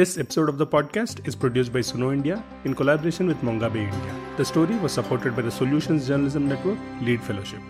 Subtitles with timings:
[0.00, 4.14] This episode of the podcast is produced by Suno India in collaboration with Mongabay India.
[4.38, 7.60] The story was supported by the Solutions Journalism Network Lead Fellowship.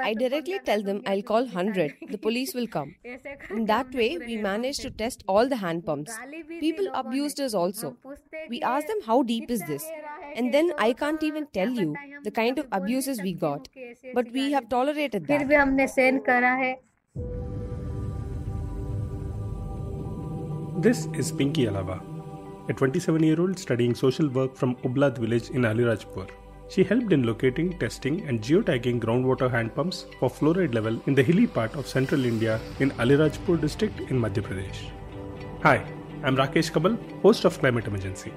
[0.00, 1.96] I directly tell them I'll call 100.
[2.08, 2.94] The police will come.
[3.50, 6.16] In that way, we managed to test all the hand pumps.
[6.60, 7.96] People abused us also.
[8.48, 9.84] We asked them how deep is this?
[10.36, 13.68] And then I can't even tell you the kind of abuses we got.
[14.14, 16.78] But we have tolerated that.
[20.80, 22.00] This is Pinky Alava,
[22.68, 26.30] a 27 year old studying social work from Ublad village in Alirajpur.
[26.68, 31.22] She helped in locating, testing, and geotagging groundwater hand pumps for fluoride level in the
[31.24, 34.78] hilly part of central India in Alirajpur district in Madhya Pradesh.
[35.64, 35.84] Hi,
[36.22, 38.32] I'm Rakesh Kamal, host of Climate Emergency.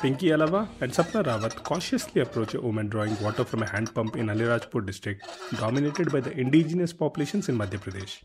[0.00, 4.14] Pinky Alava and Sapna Rawat cautiously approach a woman drawing water from a hand pump
[4.14, 8.22] in Alirajpur district dominated by the indigenous populations in Madhya Pradesh.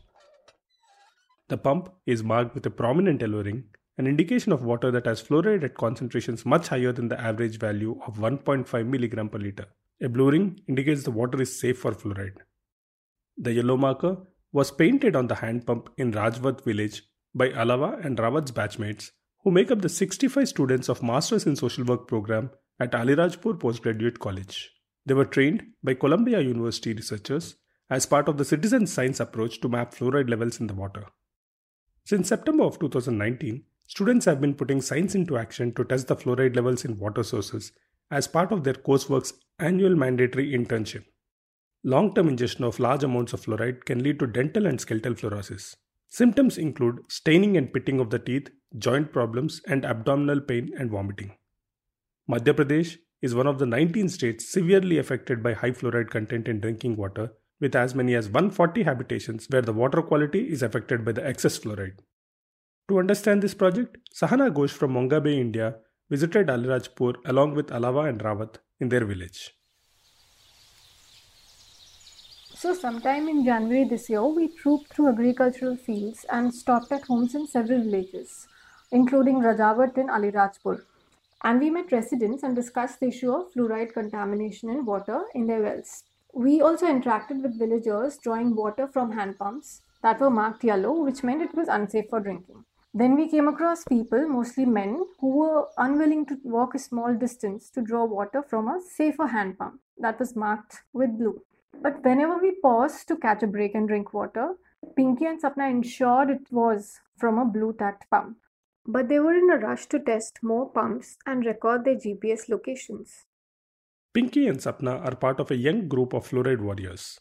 [1.48, 3.64] The pump is marked with a prominent yellow ring,
[3.98, 7.98] an indication of water that has fluoride at concentrations much higher than the average value
[8.06, 9.66] of 1.5 mg per liter.
[10.00, 12.36] A blue ring indicates the water is safe for fluoride.
[13.36, 14.18] The yellow marker
[14.52, 17.02] was painted on the hand pump in Rajvat village
[17.34, 19.10] by Alava and Rawat's batchmates
[19.44, 22.50] who make up the 65 students of Masters in Social Work program
[22.80, 24.70] at Alirajpur Postgraduate College.
[25.04, 27.56] They were trained by Columbia University researchers
[27.90, 31.04] as part of the citizen science approach to map fluoride levels in the water.
[32.06, 36.56] Since September of 2019, students have been putting science into action to test the fluoride
[36.56, 37.72] levels in water sources
[38.10, 41.04] as part of their coursework's annual mandatory internship.
[41.82, 45.76] Long term ingestion of large amounts of fluoride can lead to dental and skeletal fluorosis.
[46.08, 48.48] Symptoms include staining and pitting of the teeth,
[48.78, 51.32] joint problems, and abdominal pain and vomiting.
[52.30, 56.60] Madhya Pradesh is one of the 19 states severely affected by high fluoride content in
[56.60, 61.12] drinking water, with as many as 140 habitations where the water quality is affected by
[61.12, 61.98] the excess fluoride.
[62.88, 65.76] To understand this project, Sahana Ghosh from Mongabay, India,
[66.10, 69.52] visited Alirajpur along with Alava and Rawat in their village.
[72.54, 77.34] So, sometime in January this year, we trooped through agricultural fields and stopped at homes
[77.34, 78.48] in several villages,
[78.92, 80.82] including Rajawat in Alirajpur.
[81.42, 85.62] And we met residents and discussed the issue of fluoride contamination in water in their
[85.62, 86.04] wells.
[86.32, 91.22] We also interacted with villagers drawing water from hand pumps that were marked yellow, which
[91.22, 92.64] meant it was unsafe for drinking.
[92.92, 97.68] Then we came across people, mostly men, who were unwilling to walk a small distance
[97.70, 101.42] to draw water from a safer hand pump that was marked with blue.
[101.82, 104.54] But whenever we paused to catch a break and drink water,
[104.96, 108.36] Pinky and Sapna ensured it was from a blue tapped pump.
[108.86, 113.24] But they were in a rush to test more pumps and record their GPS locations.
[114.12, 117.18] Pinky and Sapna are part of a young group of fluoride warriors.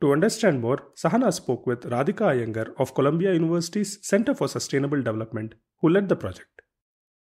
[0.00, 5.54] To understand more, Sahana spoke with Radhika Iyengar of Columbia University's Center for Sustainable Development,
[5.80, 6.60] who led the project.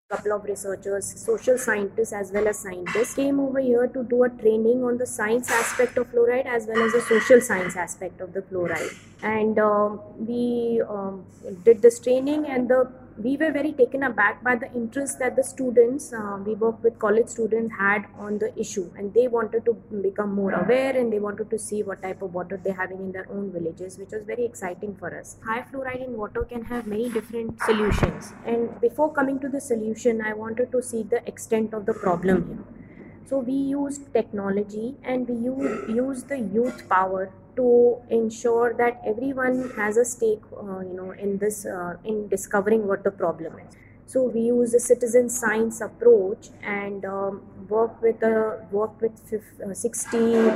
[0.09, 4.29] couple of researchers, social scientists as well as scientists came over here to do a
[4.29, 8.31] training on the science aspect of fluoride as well as the social science aspect of
[8.31, 8.93] the fluoride.
[9.21, 11.25] And um, we um,
[11.65, 12.89] did this training, and the
[13.19, 16.99] we were very taken aback by the interest that the students uh, we worked with
[16.99, 19.73] college students had on the issue and they wanted to
[20.03, 23.11] become more aware and they wanted to see what type of water they're having in
[23.11, 25.37] their own villages which was very exciting for us.
[25.43, 30.21] High fluoride in water can have many different solutions and before coming to the solution
[30.21, 32.87] i wanted to see the extent of the problem here.
[33.25, 39.71] So we used technology and we used, used the youth power to ensure that everyone
[39.75, 43.75] has a stake, uh, you know, in this, uh, in discovering what the problem is.
[44.05, 49.59] So we use a citizen science approach and um, work with a work with fif-
[49.59, 50.49] uh, 60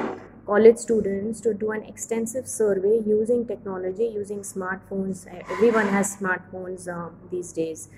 [0.45, 5.27] college students to do an extensive survey using technology, using smartphones.
[5.51, 7.89] Everyone has smartphones um, these days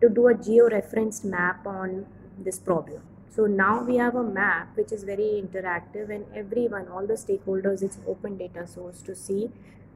[0.00, 2.06] to do a geo-referenced map on
[2.38, 3.02] this problem.
[3.30, 7.82] So now we have a map which is very interactive and everyone, all the stakeholders,
[7.82, 9.50] it's open data source to see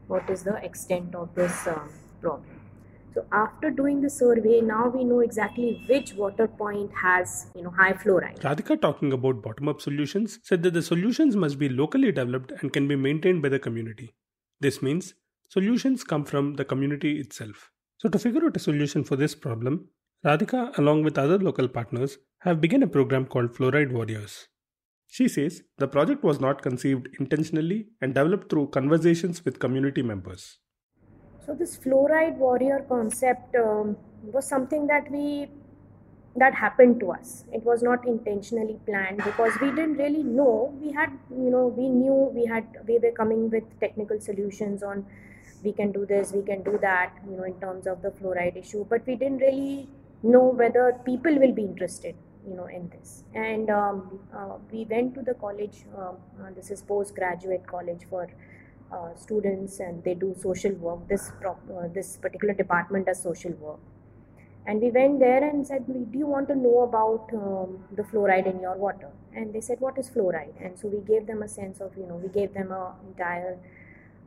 [0.06, 1.90] what is the extent of this um,
[2.20, 2.60] problem.
[3.12, 7.70] So after doing the survey, now we know exactly which water point has you know
[7.70, 8.40] high fluoride.
[8.40, 12.72] Radhika, talking about bottom up solutions, said that the solutions must be locally developed and
[12.72, 14.14] can be maintained by the community.
[14.60, 15.14] This means
[15.48, 17.70] solutions come from the community itself.
[17.98, 19.88] So, to figure out a solution for this problem,
[20.24, 24.48] Radhika, along with other local partners, have begun a program called Fluoride Warriors.
[25.06, 30.60] She says the project was not conceived intentionally and developed through conversations with community members.
[31.44, 35.50] So this fluoride warrior concept um, was something that we
[36.36, 40.90] that happened to us it was not intentionally planned because we didn't really know we
[40.90, 45.06] had you know we knew we had we were coming with technical solutions on
[45.62, 48.56] we can do this we can do that you know in terms of the fluoride
[48.56, 49.88] issue but we didn't really
[50.24, 52.14] know whether people will be interested
[52.48, 53.24] you know in this.
[53.34, 56.12] And um, uh, we went to the college uh,
[56.42, 58.28] uh, this is postgraduate college for
[58.92, 61.08] uh, students and they do social work.
[61.08, 63.80] This uh, this particular department does social work.
[64.66, 68.02] And we went there and said we do you want to know about um, the
[68.02, 69.10] fluoride in your water?
[69.34, 70.54] And they said what is fluoride?
[70.64, 73.58] And so we gave them a sense of you know we gave them a entire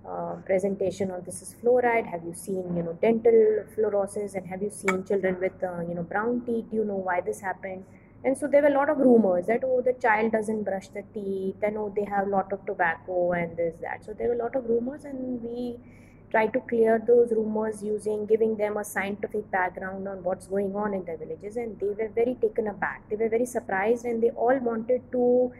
[0.07, 2.09] uh, presentation on this is fluoride.
[2.09, 4.35] Have you seen you know dental fluorosis?
[4.35, 6.65] And have you seen children with uh, you know brown teeth?
[6.71, 7.83] Do you know why this happened?
[8.23, 11.03] And so there were a lot of rumors that oh the child doesn't brush the
[11.13, 14.05] teeth and oh they have a lot of tobacco and this that.
[14.05, 15.77] So there were a lot of rumors and we
[16.31, 20.93] try to clear those rumors using giving them a scientific background on what's going on
[20.93, 21.57] in their villages.
[21.57, 23.09] And they were very taken aback.
[23.09, 25.51] They were very surprised and they all wanted to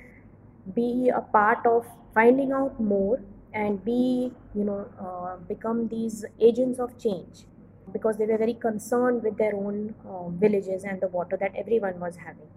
[0.73, 3.19] be a part of finding out more
[3.53, 7.45] and be you know uh, become these agents of change
[7.93, 11.99] because they were very concerned with their own uh, villages and the water that everyone
[11.99, 12.49] was having.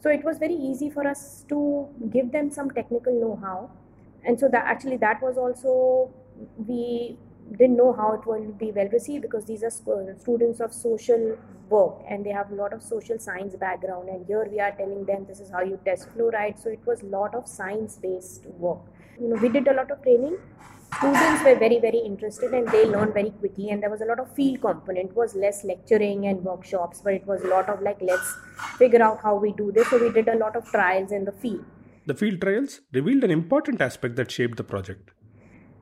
[0.00, 3.70] So it was very easy for us to give them some technical know-how.
[4.24, 6.12] And so that actually that was also
[6.56, 7.18] we
[7.56, 11.36] didn't know how it will be well received because these are students of social
[11.70, 15.04] work and they have a lot of social science background and here we are telling
[15.04, 18.46] them this is how you test fluoride so it was a lot of science based
[18.46, 18.80] work.
[19.20, 20.36] You know we did a lot of training.
[20.98, 24.18] Students were very very interested and they learned very quickly and there was a lot
[24.18, 25.10] of field component.
[25.10, 28.36] It was less lecturing and workshops but it was a lot of like let's
[28.76, 29.88] figure out how we do this.
[29.88, 31.64] So we did a lot of trials in the field.
[32.06, 35.10] The field trials revealed an important aspect that shaped the project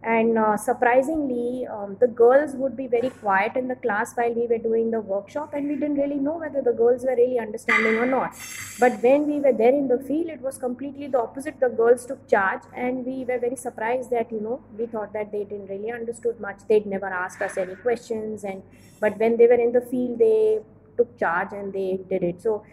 [0.02, 4.46] and uh, surprisingly um, the girls would be very quiet in the class while we
[4.46, 7.96] were doing the workshop and we didn't really know whether the girls were really understanding
[7.96, 8.34] or not.
[8.78, 11.58] But when we were there in the field it was completely the opposite.
[11.58, 15.32] The girls took charge and we were very surprised that you know we thought that
[15.32, 16.60] they didn't really understood much.
[16.69, 18.62] They'd never asked us any questions and
[19.00, 20.60] but when they were in the field they
[20.96, 22.43] took charge and they did it.
[22.43, 22.64] So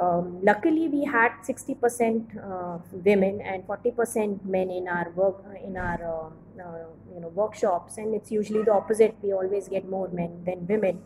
[0.00, 6.32] um, luckily, we had 60% uh, women and 40% men in our work in our
[6.58, 9.16] uh, uh, you know workshops, and it's usually the opposite.
[9.22, 11.02] We always get more men than women.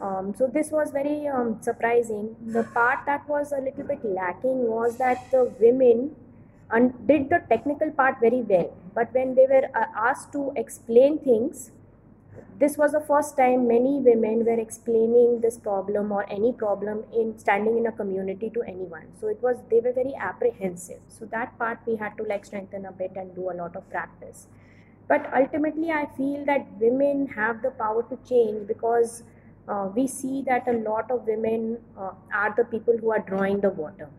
[0.00, 2.36] Um, so this was very um, surprising.
[2.46, 6.14] The part that was a little bit lacking was that the women
[6.70, 11.18] un- did the technical part very well, but when they were uh, asked to explain
[11.18, 11.72] things,
[12.60, 17.38] this was the first time many women were explaining this problem or any problem in
[17.38, 19.06] standing in a community to anyone.
[19.20, 21.00] So it was they were very apprehensive.
[21.08, 23.88] So that part we had to like strengthen a bit and do a lot of
[23.90, 24.48] practice.
[25.06, 29.22] But ultimately i feel that women have the power to change because
[29.68, 33.60] uh, we see that a lot of women uh, are the people who are drawing
[33.60, 34.10] the water.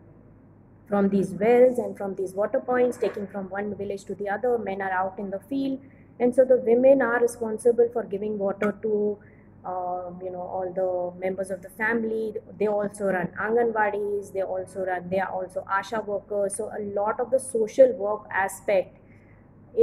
[0.88, 4.58] From these wells and from these water points taking from one village to the other
[4.58, 5.80] men are out in the field
[6.19, 9.17] and so the women are responsible for giving water to
[9.65, 14.85] um, you know all the members of the family they also run anganwadis they also
[14.85, 18.97] run they are also asha workers so a lot of the social work aspect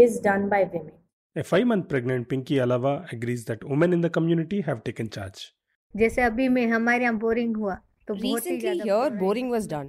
[0.04, 0.92] is done by women
[1.36, 5.42] a 5 month pregnant pinky alava agrees that women in the community have taken charge
[6.00, 7.78] जैसे अभी में हमारे यहाँ boring हुआ
[8.08, 9.88] Recently, here boring was done.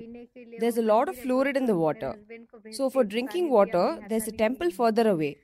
[0.59, 2.13] There's a lot of fluoride in the water.
[2.71, 5.37] So, for drinking water, there's a temple further away.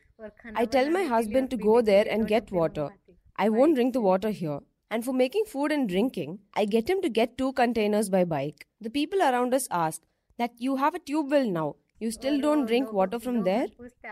[0.55, 2.91] I tell my husband to go there and get water.
[3.37, 4.61] I won't drink the water here.
[4.91, 8.67] And for making food and drinking, I get him to get two containers by bike.
[8.81, 10.03] The people around us ask
[10.39, 11.77] that you have a tube well now.
[11.99, 13.67] You still don't drink water from there?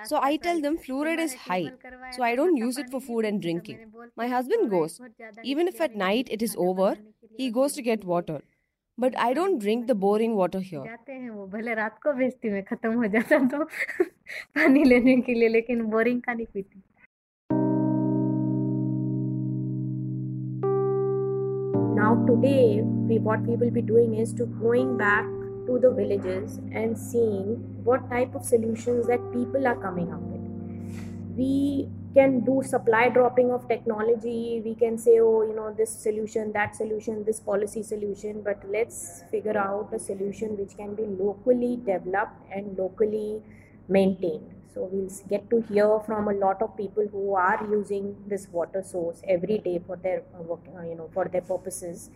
[0.04, 1.72] So I tell them fluoride is high,
[2.12, 3.92] so I don't use it for food and drinking.
[4.16, 5.00] My husband goes.
[5.42, 6.96] Even if at night it is over,
[7.36, 8.40] he goes to get water.
[8.97, 10.83] But I don't drink the boring water here.
[10.83, 13.63] जाते हैं वो भले रात को भेजती मैं खत्म हो जाता तो
[14.57, 16.83] पानी लेने के लिए लेकिन बोरिंग का नहीं पीती
[21.97, 25.29] now today we what we will be doing is to going back
[25.67, 27.47] to the villages and seeing
[27.87, 30.43] what type of solutions that people are coming up with
[31.39, 31.53] we
[32.14, 36.74] can do supply dropping of technology we can say oh you know this solution that
[36.74, 42.36] solution this policy solution but let's figure out a solution which can be locally developed
[42.54, 43.42] and locally
[43.88, 44.48] maintained.
[44.74, 48.82] So we'll get to hear from a lot of people who are using this water
[48.82, 52.10] source every day for their uh, uh you know for their purposes.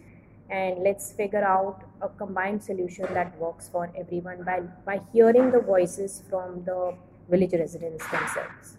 [0.48, 5.60] And let's figure out a combined solution that works for everyone by by hearing the
[5.60, 6.96] voices from the
[7.28, 8.76] village residents themselves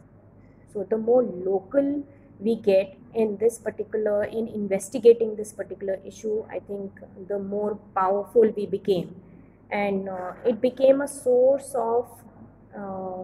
[0.77, 2.03] so the more local
[2.39, 8.53] we get in this particular in investigating this particular issue i think the more powerful
[8.55, 9.15] we became.
[9.69, 12.09] And uh, it became a source of
[12.77, 13.23] uh,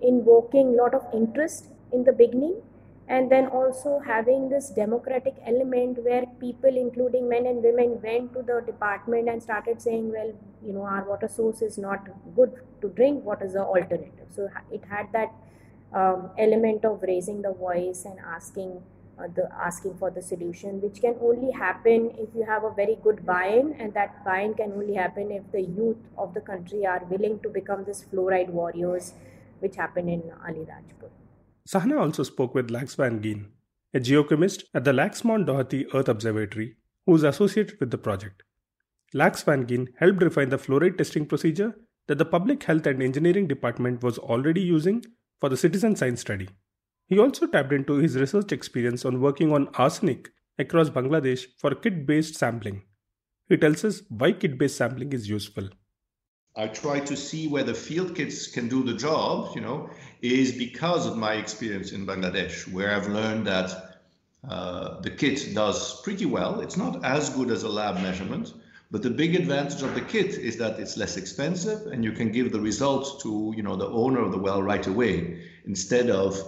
[0.00, 2.62] invoking a lot of interest in the beginning
[3.08, 8.42] and then also having this democratic element where people including men and women went to
[8.42, 10.32] the department and started saying well
[10.64, 13.22] you know our water source is not good to drink.
[13.24, 14.28] What is the alternative.
[14.30, 15.32] So it had that
[15.94, 18.82] um, element of raising the voice and asking
[19.18, 22.96] uh, the asking for the solution which can only happen if you have a very
[23.02, 27.04] good buy-in and that buy-in can only happen if the youth of the country are
[27.10, 29.12] willing to become this fluoride warriors
[29.60, 31.10] which happened in alirajpur
[31.68, 33.52] Sahana also spoke with Lex van Geen
[33.94, 38.42] a geochemist at the Lamont-Doherty earth observatory who is associated with the project.
[39.12, 41.74] Lex van Geen helped refine the fluoride testing procedure
[42.06, 45.04] that the public health and engineering department was already using
[45.42, 46.48] for the citizen science study
[47.12, 52.06] he also tapped into his research experience on working on arsenic across Bangladesh for kit
[52.06, 52.84] based sampling.
[53.50, 55.68] He tells us why kit based sampling is useful.
[56.56, 59.90] I try to see whether field kits can do the job, you know,
[60.22, 64.00] is because of my experience in Bangladesh, where I've learned that
[64.48, 66.60] uh, the kit does pretty well.
[66.60, 68.54] It's not as good as a lab measurement,
[68.92, 72.30] but the big advantage of the kit is that it's less expensive and you can
[72.30, 76.38] give the results to, you know, the owner of the well right away instead of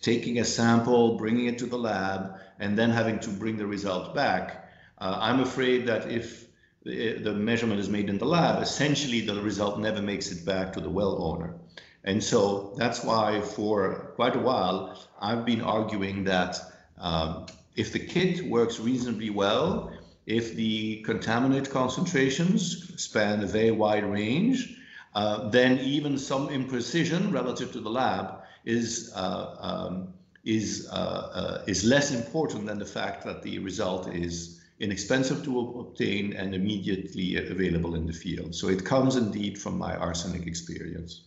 [0.00, 4.14] taking a sample, bringing it to the lab, and then having to bring the result
[4.14, 4.70] back.
[4.98, 6.46] Uh, I'm afraid that if
[6.84, 10.74] the, the, measurement is made in the lab, essentially the result never makes it back
[10.74, 11.56] to the well owner.
[12.04, 16.60] And so that's why for quite a while I've been arguing that
[16.96, 19.92] um, if the kit works reasonably well,
[20.28, 24.78] if the contaminant concentrations span a very wide range,
[25.14, 30.12] uh, then even some imprecision relative to the lab is uh, um,
[30.44, 35.80] is uh, uh, is less important than the fact that the result is inexpensive to
[35.80, 38.54] obtain and immediately available in the field.
[38.54, 41.22] So it comes indeed from my arsenic experience.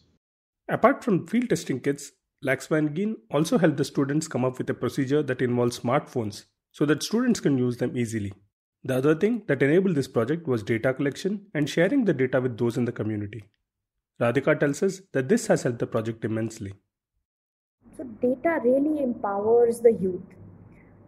[0.70, 2.12] Apart from field testing kits,
[2.44, 6.86] Lex Van also helped the students come up with a procedure that involves smartphones so
[6.86, 8.32] that students can use them easily.
[8.84, 12.58] The other thing that enabled this project was data collection and sharing the data with
[12.58, 13.44] those in the community.
[14.20, 16.74] Radhika tells us that this has helped the project immensely.
[17.96, 20.24] So data really empowers the youth.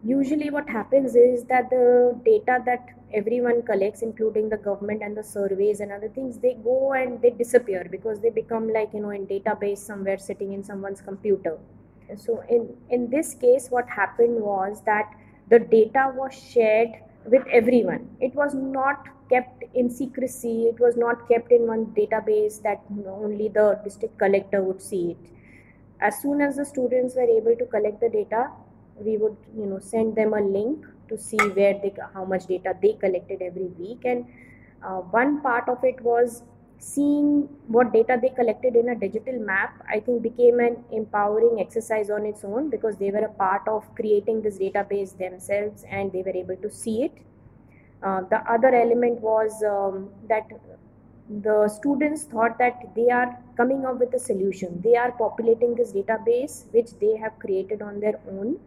[0.04, 5.24] Usually what happens is that the data that everyone collects, including the government and the
[5.24, 9.10] surveys and other things, they go and they disappear because they become like, you know,
[9.10, 11.58] in database somewhere sitting in someone's computer.
[12.16, 15.10] So in, in this case, what happened was that
[15.48, 16.90] the data was shared
[17.26, 18.16] with everyone.
[18.20, 20.64] It was not kept in secrecy.
[20.66, 25.30] It was not kept in one database that only the district collector would see it
[26.00, 28.50] as soon as the students were able to collect the data
[29.00, 32.74] we would you know send them a link to see where they how much data
[32.82, 34.26] they collected every week and
[34.82, 36.42] uh, one part of it was
[36.78, 42.10] seeing what data they collected in a digital map i think became an empowering exercise
[42.10, 46.22] on its own because they were a part of creating this database themselves and they
[46.22, 47.12] were able to see it.
[48.02, 50.46] Uh, the other element was um, that
[51.42, 54.80] the students thought that they are coming up with a solution.
[54.82, 58.58] They are populating this database which they have created on their own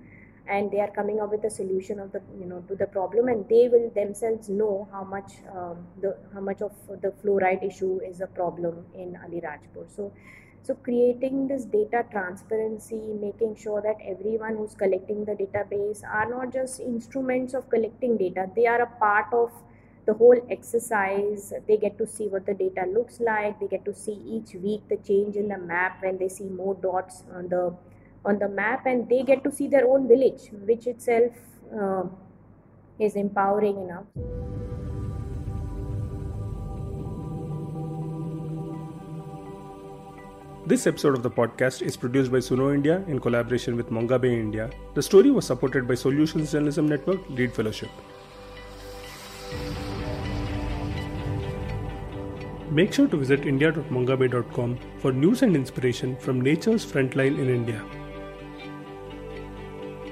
[0.50, 3.28] and they are coming up with a solution of the you know to the problem
[3.28, 8.00] and they will themselves know how much um, the how much of the fluoride issue
[8.10, 10.12] is a problem in alirajpur so
[10.64, 16.52] so creating this data transparency making sure that everyone who's collecting the database are not
[16.52, 19.52] just instruments of collecting data they are a part of
[20.08, 21.54] the whole exercise.
[21.68, 23.60] They get to see what the data looks like.
[23.60, 26.76] They get to see each week the change in the map when they see more
[26.76, 27.76] dots on the
[28.26, 31.32] on the map and they get to see their own village which itself
[31.82, 32.04] uh,
[33.00, 34.06] is empowering enough
[40.68, 44.70] This episode of the podcast is produced by Suno India in collaboration with Mongabay India.
[44.96, 47.90] The story was supported by Solutions Journalism Network Lead Fellowship.
[52.70, 57.82] Make sure to visit india.mongabay.com for news and inspiration from nature's frontline in India.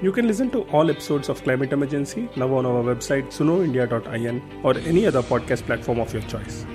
[0.02, 4.76] You can listen to all episodes of Climate Emergency now on our website sunoindia.in or
[4.76, 6.66] any other podcast platform of your choice.